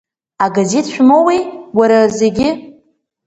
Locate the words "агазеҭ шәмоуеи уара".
0.45-1.99